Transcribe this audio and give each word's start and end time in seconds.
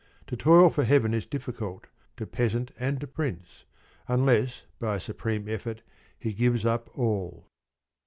To 0.25 0.35
toil 0.35 0.71
for 0.71 0.83
heaven 0.83 1.13
is 1.13 1.27
difficult 1.27 1.85
to 2.17 2.25
peasant 2.25 2.71
and 2.79 2.99
to 3.01 3.05
prince, 3.05 3.65
unless 4.07 4.63
by 4.79 4.95
a 4.95 4.99
supreme 4.99 5.47
effort 5.47 5.83
he 6.17 6.33
gives 6.33 6.65
up 6.65 6.89
all. 6.97 7.45